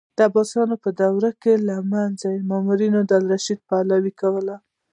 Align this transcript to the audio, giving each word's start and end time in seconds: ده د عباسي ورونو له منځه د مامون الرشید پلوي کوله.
ده 0.17 0.17
د 0.17 0.19
عباسي 0.27 0.53
ورونو 0.55 1.65
له 1.69 1.75
منځه 1.91 2.27
د 2.39 2.47
مامون 2.49 2.81
الرشید 3.19 3.59
پلوي 3.69 4.13
کوله. 4.21 4.55